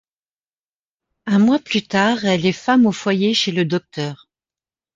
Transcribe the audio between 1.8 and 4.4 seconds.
tard, elle est femme au foyer chez le docteur.